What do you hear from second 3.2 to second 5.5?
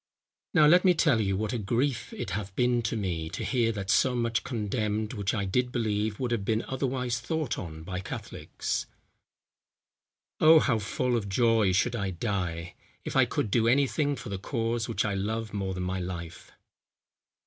to hear that so much condemned, which I